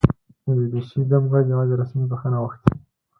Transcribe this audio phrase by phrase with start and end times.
[0.55, 2.69] بي بي سي دمګړۍ یواځې رسمي بښنه غوښتې